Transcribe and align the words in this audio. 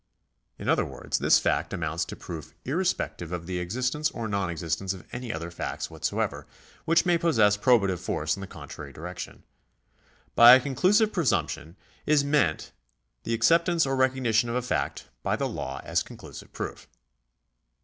In 0.57 0.67
other 0.67 0.83
words, 0.83 1.19
this 1.19 1.37
fact 1.37 1.73
amounts 1.73 2.05
to 2.05 2.15
proof 2.15 2.55
irrespective 2.65 3.31
of 3.31 3.45
the 3.45 3.59
existence 3.59 4.09
or 4.09 4.27
non 4.27 4.49
existence 4.49 4.93
of 4.95 5.05
any 5.11 5.31
other 5.31 5.51
facts 5.51 5.91
whatsoever 5.91 6.47
whch 6.87 7.05
may 7.05 7.19
possess 7.19 7.55
probative 7.55 7.99
force 7.99 8.35
in 8.35 8.41
the 8.41 8.47
contrary 8.47 8.91
direction. 8.91 9.43
By 10.33 10.55
a 10.55 10.59
conclusive 10.59 11.11
presump 11.11 11.49
tion 11.49 11.75
is 12.07 12.23
meant 12.23 12.71
the 13.25 13.35
acceptance 13.35 13.85
or 13.85 13.95
recognition 13.95 14.49
of 14.49 14.55
a 14.55 14.63
fact 14.63 15.07
by 15.21 15.35
the 15.35 15.47
law 15.47 15.81
as 15.83 16.01
conclusive 16.01 16.51
proof. 16.51 16.87